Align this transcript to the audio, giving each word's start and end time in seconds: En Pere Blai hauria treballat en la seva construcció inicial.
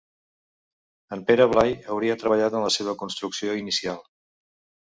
En 1.17 1.21
Pere 1.27 1.45
Blai 1.51 1.75
hauria 1.97 2.17
treballat 2.23 2.57
en 2.61 2.65
la 2.67 2.75
seva 2.79 2.97
construcció 3.03 3.59
inicial. 3.63 4.01